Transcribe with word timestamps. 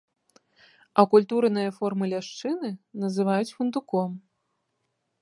Акультураныя 1.03 1.75
формы 1.77 2.05
ляшчыны 2.15 2.69
называюць 3.05 3.53
фундуком. 3.55 4.21